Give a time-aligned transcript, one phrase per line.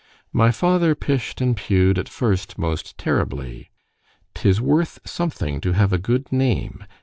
[0.33, 6.31] ——My father pish'd and pugh'd at first most terribly——'tis worth something to have a good
[6.31, 6.83] name.